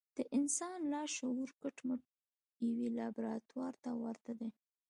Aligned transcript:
د 0.17 0.19
انسان 0.37 0.77
لاشعور 0.93 1.49
کټ 1.61 1.75
مټ 1.87 2.01
يوې 2.67 2.87
لابراتوار 2.97 3.73
ته 3.83 3.89
ورته 4.03 4.31
دی. 4.39 4.49